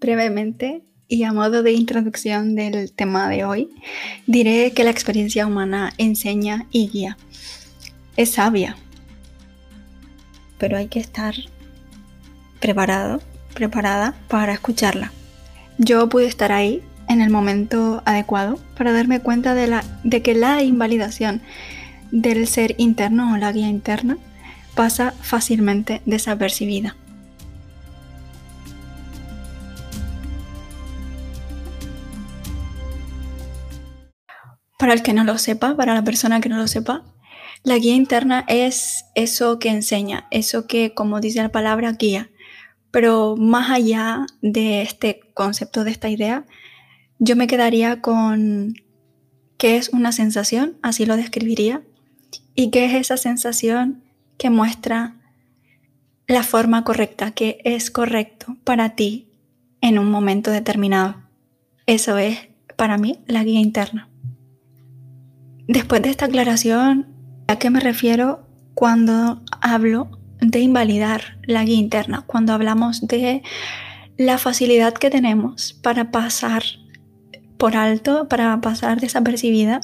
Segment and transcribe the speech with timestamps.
[0.00, 3.70] Brevemente y a modo de introducción del tema de hoy,
[4.26, 7.16] diré que la experiencia humana enseña y guía.
[8.16, 8.76] Es sabia,
[10.58, 11.34] pero hay que estar
[12.60, 13.20] preparado,
[13.54, 15.12] preparada para escucharla.
[15.78, 20.34] Yo pude estar ahí en el momento adecuado para darme cuenta de, la, de que
[20.34, 21.40] la invalidación
[22.10, 24.18] del ser interno o la guía interna
[24.74, 26.96] pasa fácilmente desapercibida.
[34.88, 37.04] Para el que no lo sepa, para la persona que no lo sepa,
[37.62, 42.30] la guía interna es eso que enseña, eso que, como dice la palabra, guía.
[42.90, 46.46] Pero más allá de este concepto, de esta idea,
[47.18, 48.76] yo me quedaría con
[49.58, 51.82] qué es una sensación, así lo describiría,
[52.54, 54.02] y qué es esa sensación
[54.38, 55.16] que muestra
[56.26, 59.28] la forma correcta, que es correcto para ti
[59.82, 61.16] en un momento determinado.
[61.84, 64.07] Eso es para mí la guía interna.
[65.68, 67.06] Después de esta aclaración,
[67.46, 72.24] ¿a qué me refiero cuando hablo de invalidar la guía interna?
[72.26, 73.42] Cuando hablamos de
[74.16, 76.62] la facilidad que tenemos para pasar
[77.58, 79.82] por alto, para pasar desapercibida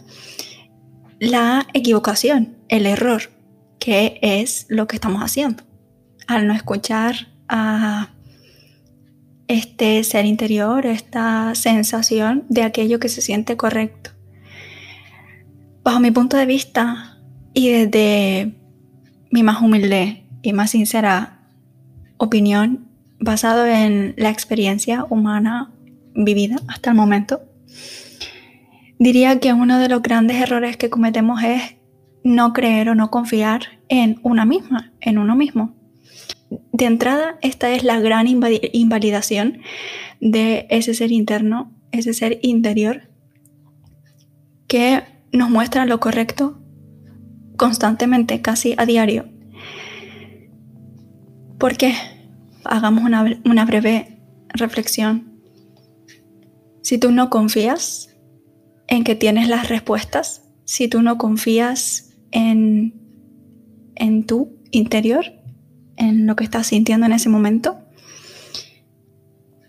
[1.20, 3.24] la equivocación, el error,
[3.78, 5.64] que es lo que estamos haciendo.
[6.26, 8.08] Al no escuchar a
[9.48, 14.13] este ser interior, esta sensación de aquello que se siente correcto.
[15.84, 17.18] Bajo mi punto de vista
[17.52, 18.54] y desde
[19.30, 21.42] mi más humilde y más sincera
[22.16, 22.88] opinión,
[23.20, 25.74] basado en la experiencia humana
[26.14, 27.42] vivida hasta el momento,
[28.98, 31.76] diría que uno de los grandes errores que cometemos es
[32.22, 35.74] no creer o no confiar en una misma, en uno mismo.
[36.72, 39.58] De entrada, esta es la gran invalidación
[40.22, 43.10] de ese ser interno, ese ser interior,
[44.66, 46.58] que nos muestra lo correcto
[47.56, 49.28] constantemente, casi a diario.
[51.58, 51.94] ¿Por qué?
[52.64, 54.18] Hagamos una, breve
[54.48, 55.40] reflexión.
[56.82, 58.16] Si tú no confías
[58.86, 62.94] en que tienes las respuestas, si tú no confías en,
[63.94, 65.24] en tu interior,
[65.96, 67.78] en lo que estás sintiendo en ese momento,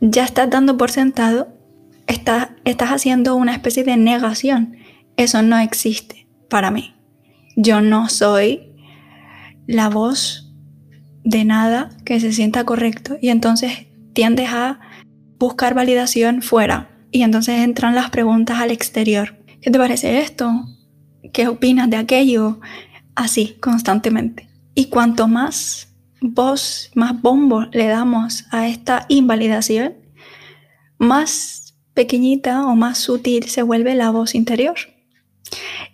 [0.02, 1.48] ya estás dando por sentado,
[2.08, 4.78] estás haciendo una especie de negación
[5.18, 6.96] eso no existe para mí.
[7.56, 8.74] Yo no soy
[9.68, 10.54] la voz
[11.24, 14.80] de nada que se sienta correcto y entonces tiendes a
[15.40, 19.36] buscar validación fuera y entonces entran las preguntas al exterior.
[19.62, 20.52] ¿Qué te parece esto?
[21.34, 22.60] ¿Qué opinas de aquello?
[23.16, 24.50] Así, constantemente.
[24.76, 29.96] Y cuanto más voz, más bombo le damos a esta invalidación,
[30.98, 34.76] más pequeñita o más sutil se vuelve la voz interior.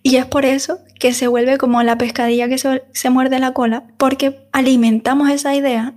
[0.03, 3.85] Y es por eso que se vuelve como la pescadilla que se, muerde la cola,
[3.97, 5.93] porque alimentamos esa idea,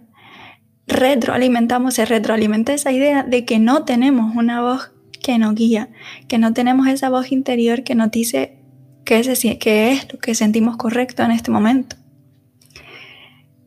[0.87, 5.89] retroalimentamos, se retroalimenta esa idea de que no tenemos una voz que nos guía,
[6.29, 8.59] que no tenemos esa voz interior que nos dice
[9.05, 11.97] qué es, qué es lo que sentimos correcto en este momento.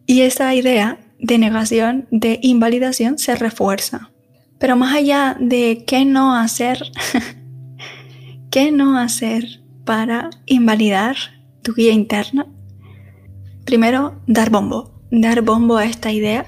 [0.05, 4.11] Y esa idea de negación, de invalidación, se refuerza.
[4.59, 6.81] Pero más allá de qué no hacer,
[8.51, 11.15] qué no hacer para invalidar
[11.63, 12.45] tu guía interna?
[13.65, 16.45] Primero, dar bombo, dar bombo a esta idea,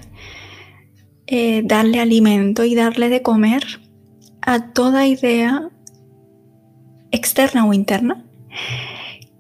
[1.26, 3.64] eh, darle alimento y darle de comer
[4.42, 5.70] a toda idea
[7.12, 8.26] externa o interna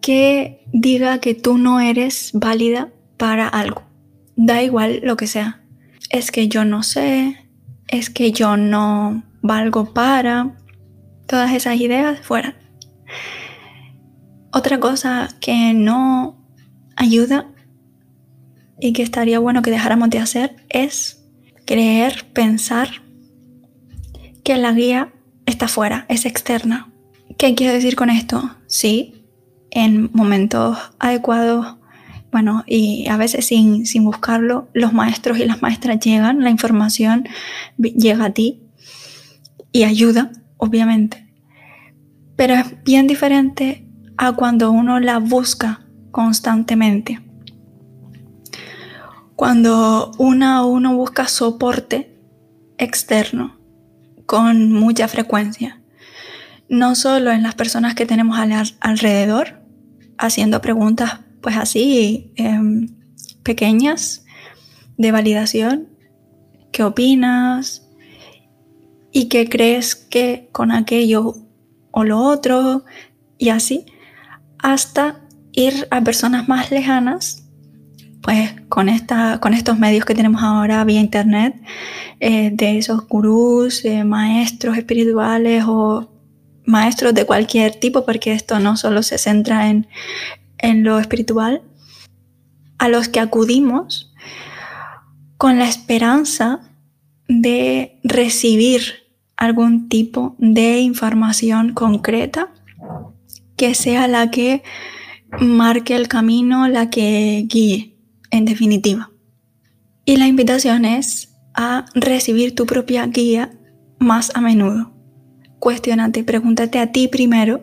[0.02, 3.84] que diga que tú no eres válida para algo.
[4.36, 5.62] Da igual lo que sea.
[6.09, 7.38] Es que yo no sé,
[7.88, 10.56] es que yo no valgo para.
[11.28, 12.56] Todas esas ideas fuera.
[14.52, 16.38] Otra cosa que no
[16.96, 17.48] ayuda
[18.80, 21.24] y que estaría bueno que dejáramos de hacer es
[21.66, 22.90] creer, pensar
[24.44, 25.14] que la guía
[25.46, 26.91] está fuera, es externa.
[27.38, 28.56] ¿Qué quiero decir con esto?
[28.66, 29.26] Sí,
[29.70, 31.78] en momentos adecuados,
[32.32, 37.28] bueno, y a veces sin, sin buscarlo, los maestros y las maestras llegan, la información
[37.78, 38.64] llega a ti
[39.72, 41.28] y ayuda, obviamente.
[42.35, 43.89] Pero es bien diferente
[44.22, 47.22] a cuando uno la busca constantemente.
[49.38, 52.20] Cuando una uno busca soporte
[52.78, 53.58] externo
[54.26, 55.82] con mucha frecuencia,
[56.68, 58.38] no solo en las personas que tenemos
[58.82, 59.64] alrededor,
[60.18, 62.90] haciendo preguntas pues así em,
[63.42, 64.26] pequeñas
[64.98, 65.88] de validación,
[66.74, 67.86] ¿qué opinas?
[69.12, 71.36] y que crees que con aquello
[71.92, 72.84] o lo otro
[73.38, 73.86] y así,
[74.59, 75.22] hasta
[75.52, 77.44] ir a personas más lejanas,
[78.22, 81.56] pues con, esta, con estos medios que tenemos ahora vía internet,
[82.20, 86.09] eh, de esos gurús, maestros espirituales o
[86.66, 89.88] maestros de cualquier tipo, porque esto no solo se centra en,
[90.58, 91.61] en lo espiritual,
[92.78, 94.14] a los que acudimos
[95.38, 96.59] con la esperanza
[97.28, 98.82] de recibir
[99.38, 102.50] algún tipo de información concreta
[103.59, 104.64] que sea la que
[105.41, 107.97] marque el camino, la que guíe,
[108.32, 109.11] en definitiva.
[110.06, 113.52] Y la invitación es a recibir tu propia guía
[114.00, 114.94] más a menudo.
[115.59, 117.61] Cuestiónate, pregúntate a ti primero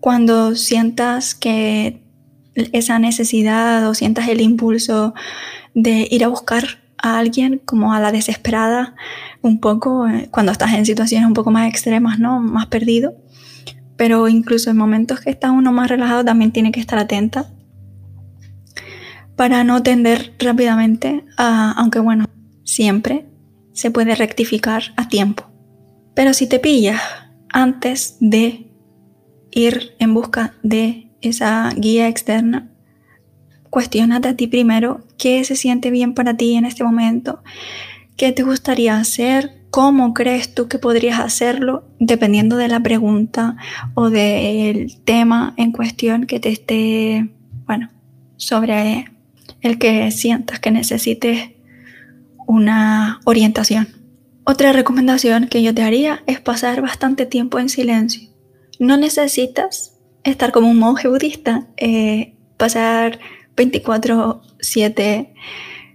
[0.00, 2.02] cuando sientas que
[2.72, 5.14] esa necesidad o sientas el impulso
[5.74, 8.96] de ir a buscar a alguien como a la desesperada,
[9.40, 12.40] un poco eh, cuando estás en situaciones un poco más extremas, ¿no?
[12.40, 13.14] Más perdido.
[13.98, 17.50] Pero incluso en momentos que está uno más relajado también tiene que estar atenta
[19.36, 22.24] para no tender rápidamente a, aunque bueno,
[22.64, 23.26] siempre
[23.72, 25.44] se puede rectificar a tiempo.
[26.14, 27.00] Pero si te pillas
[27.52, 28.72] antes de
[29.52, 32.70] ir en busca de esa guía externa,
[33.70, 37.42] cuestionate a ti primero qué se siente bien para ti en este momento,
[38.18, 43.56] qué te gustaría hacer, cómo crees tú que podrías hacerlo, dependiendo de la pregunta
[43.94, 47.30] o del tema en cuestión que te esté,
[47.64, 47.90] bueno,
[48.36, 49.06] sobre
[49.62, 51.50] el que sientas que necesites
[52.46, 53.88] una orientación.
[54.44, 58.28] Otra recomendación que yo te haría es pasar bastante tiempo en silencio.
[58.80, 63.20] No necesitas estar como un monje budista, eh, pasar
[63.56, 65.34] 24/7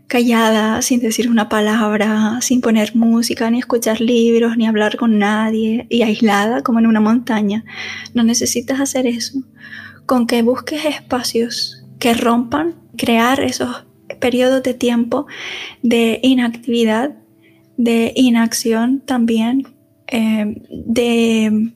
[0.08, 5.88] callada, sin decir una palabra, sin poner música, ni escuchar libros, ni hablar con nadie,
[5.90, 7.66] y aislada como en una montaña.
[8.14, 9.40] No necesitas hacer eso.
[10.06, 13.86] Con que busques espacios que rompan, crear esos
[14.20, 15.26] periodos de tiempo
[15.82, 17.16] de inactividad,
[17.78, 19.68] de inacción también,
[20.08, 21.74] eh, de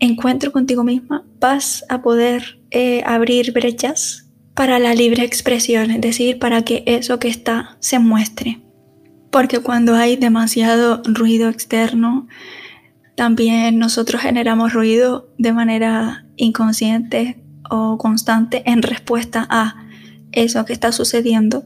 [0.00, 4.27] encuentro contigo misma, vas a poder eh, abrir brechas
[4.58, 8.60] para la libre expresión, es decir, para que eso que está se muestre.
[9.30, 12.26] Porque cuando hay demasiado ruido externo,
[13.14, 17.40] también nosotros generamos ruido de manera inconsciente
[17.70, 19.86] o constante en respuesta a
[20.32, 21.64] eso que está sucediendo.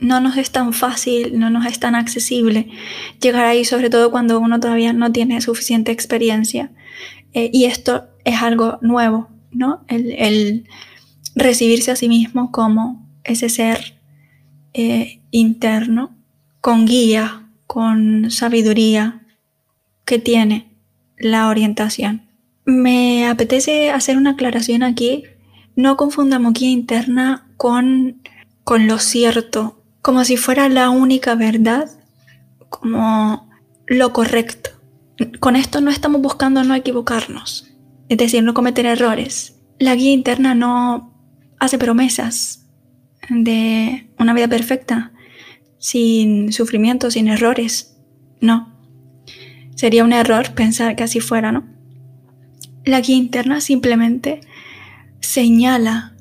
[0.00, 2.70] No nos es tan fácil, no nos es tan accesible
[3.20, 6.72] llegar ahí, sobre todo cuando uno todavía no tiene suficiente experiencia.
[7.34, 9.84] Eh, y esto es algo nuevo, ¿no?
[9.86, 10.66] el
[11.34, 13.94] recibirse a sí mismo como ese ser
[14.72, 16.14] eh, interno,
[16.60, 19.22] con guía, con sabiduría
[20.04, 20.70] que tiene
[21.18, 22.22] la orientación.
[22.64, 25.24] Me apetece hacer una aclaración aquí.
[25.76, 28.22] No confundamos guía interna con,
[28.64, 31.88] con lo cierto, como si fuera la única verdad,
[32.68, 33.48] como
[33.86, 34.70] lo correcto.
[35.38, 37.70] Con esto no estamos buscando no equivocarnos,
[38.08, 39.56] es decir, no cometer errores.
[39.78, 41.09] La guía interna no
[41.60, 42.66] hace promesas
[43.28, 45.12] de una vida perfecta,
[45.78, 47.96] sin sufrimiento, sin errores.
[48.40, 48.74] No.
[49.76, 51.64] Sería un error pensar que así fuera, ¿no?
[52.84, 54.40] La guía interna simplemente
[55.20, 56.14] señala,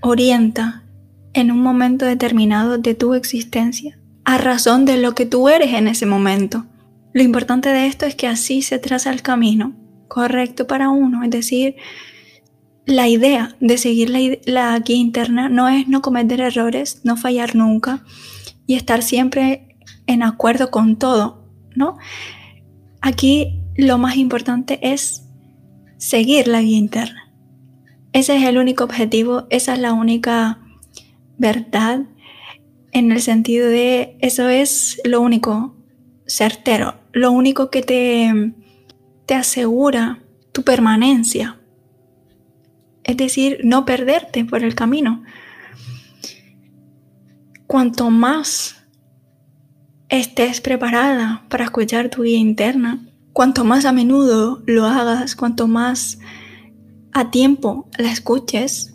[0.00, 0.84] orienta
[1.32, 5.88] en un momento determinado de tu existencia a razón de lo que tú eres en
[5.88, 6.66] ese momento.
[7.12, 9.74] Lo importante de esto es que así se traza el camino
[10.08, 11.76] correcto para uno, es decir,
[12.86, 18.04] la idea de seguir la, guía interna no es no cometer errores, no fallar nunca
[18.66, 21.44] y estar siempre en acuerdo con todo,
[21.74, 21.98] ¿no?
[23.00, 25.26] Aquí lo más importante es
[25.98, 27.32] seguir la guía interna.
[28.12, 30.58] Ese es el único objetivo, esa es la única
[31.38, 32.02] verdad
[32.92, 35.76] en el sentido de eso es lo único
[36.26, 38.52] certero, lo único que te,
[39.26, 40.22] te asegura
[40.52, 41.59] tu permanencia
[43.04, 45.22] es decir, no perderte por el camino.
[47.66, 48.84] Cuanto más
[50.08, 56.18] estés preparada para escuchar tu guía interna, cuanto más a menudo lo hagas, cuanto más
[57.12, 58.94] a tiempo la escuches,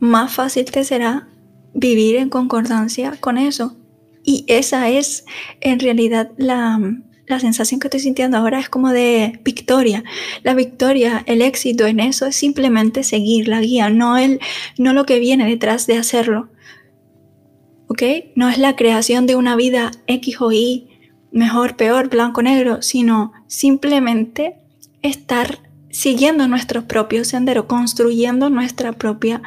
[0.00, 1.28] más fácil te será
[1.74, 3.76] vivir en concordancia con eso.
[4.24, 5.24] Y esa es
[5.60, 6.78] en realidad la,
[7.26, 10.04] la sensación que estoy sintiendo ahora es como de victoria.
[10.42, 14.40] La victoria, el éxito en eso es simplemente seguir la guía, no, el,
[14.78, 16.48] no lo que viene detrás de hacerlo.
[17.86, 18.02] ¿Ok?
[18.34, 20.88] No es la creación de una vida X o Y
[21.30, 24.56] mejor, peor, blanco, negro, sino simplemente
[25.02, 25.58] estar
[25.90, 29.42] siguiendo nuestro propio sendero, construyendo nuestra propia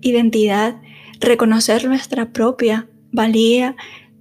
[0.00, 0.80] identidad,
[1.20, 3.76] reconocer nuestra propia valía,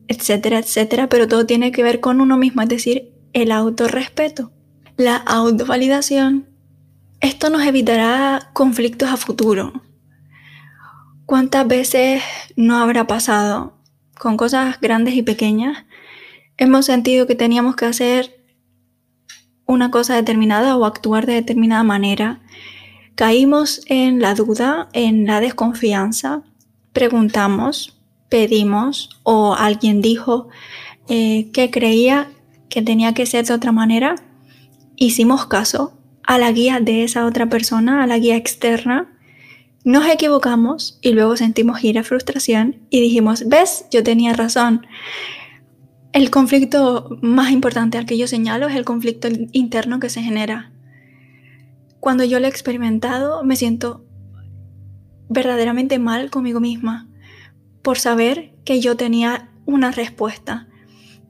[0.08, 4.52] etcétera, etcétera, pero todo tiene que ver con uno mismo, es decir, el autorrespeto,
[4.96, 6.48] la autovalidación.
[7.20, 9.82] Esto nos evitará conflictos a futuro.
[11.26, 12.24] ¿Cuántas veces
[12.56, 13.78] no habrá pasado
[14.18, 15.86] con cosas grandes y pequeñas?
[16.58, 18.46] Hemos sentido que teníamos que hacer
[19.66, 22.42] una cosa determinada o actuar de determinada manera.
[23.16, 26.44] Caímos en la duda, en la desconfianza,
[26.94, 27.97] preguntamos,
[28.30, 30.50] pedimos o alguien dijo
[31.08, 32.30] eh, que creía
[32.70, 34.16] que tenía que ser de otra manera,
[34.96, 39.18] hicimos caso a la guía de esa otra persona, a la guía externa,
[39.86, 44.86] nos equivocamos y luego sentimos ira, frustración y dijimos, ves, yo tenía razón.
[46.12, 50.72] El conflicto más importante al que yo señalo es el conflicto interno que se genera.
[52.02, 54.04] Cuando yo lo he experimentado, me siento
[55.30, 57.07] verdaderamente mal conmigo misma
[57.88, 60.68] por saber que yo tenía una respuesta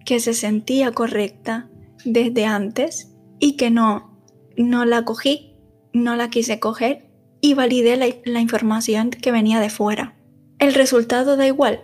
[0.07, 1.69] que se sentía correcta
[2.03, 4.19] desde antes y que no,
[4.57, 5.53] no la cogí,
[5.93, 7.11] no la quise coger
[7.41, 10.15] y validé la, la información que venía de fuera.
[10.57, 11.83] El resultado da igual,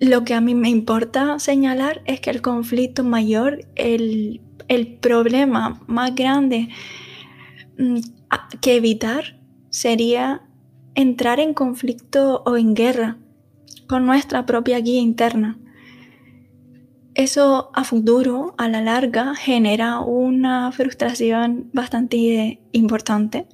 [0.00, 4.42] lo que a mí me importa señalar es que el conflicto mayor, el,
[5.00, 6.68] problema más grande
[7.78, 8.00] mm,
[8.60, 10.42] que evitar sería
[10.94, 13.16] entrar en conflicto o en guerra
[13.90, 15.58] con nuestra propia guía interna.
[17.14, 23.48] Eso a futuro, a la larga, genera una frustración bastante importante.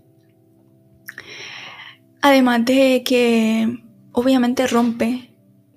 [2.21, 5.33] Además de que obviamente rompe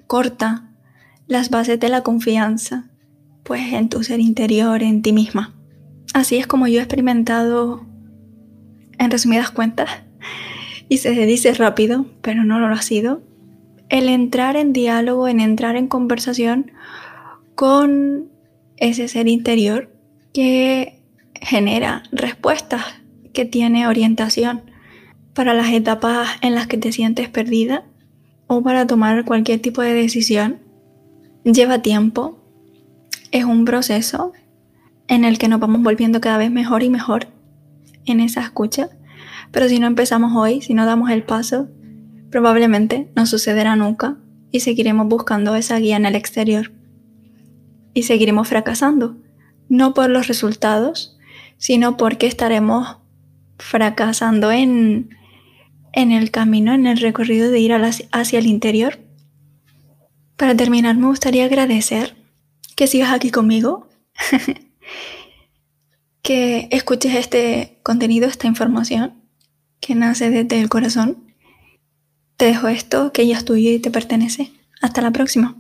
[0.08, 0.74] corta
[1.26, 2.90] las bases de la confianza,
[3.44, 5.56] pues en tu ser interior, en ti misma.
[6.14, 7.86] Así es como yo he experimentado,
[8.98, 9.90] en resumidas cuentas,
[10.90, 13.29] y se dice rápido, pero no lo ha sido,
[13.90, 16.72] el entrar en diálogo, en entrar en conversación
[17.56, 18.30] con
[18.78, 19.92] ese ser interior
[20.34, 21.02] que
[21.42, 22.84] genera respuestas,
[23.34, 24.62] que tiene orientación
[25.34, 27.86] para las etapas en las que te sientes perdida
[28.48, 30.60] o para tomar cualquier tipo de decisión,
[31.44, 32.40] lleva tiempo,
[33.32, 34.34] es un proceso
[35.08, 37.28] en el que nos vamos volviendo cada vez mejor y mejor
[38.06, 38.90] en esa escucha,
[39.52, 41.70] pero si no empezamos hoy, si no damos el paso,
[42.30, 44.18] probablemente no sucederá nunca
[44.52, 46.72] y seguiremos buscando esa guía en el exterior.
[47.94, 49.18] Y seguiremos fracasando,
[49.68, 51.18] no por los resultados,
[51.58, 52.98] sino porque estaremos
[53.58, 55.10] fracasando en
[55.94, 59.00] en el camino, en el recorrido de ir hacia el interior.
[60.38, 62.16] Para terminar, me gustaría agradecer
[62.76, 63.90] que sigas aquí conmigo,
[66.22, 69.24] que escuches este contenido, esta información
[69.80, 71.29] que nace desde el corazón.
[72.40, 74.54] Te dejo esto que ya es tuyo y te pertenece.
[74.80, 75.58] Hasta la próxima.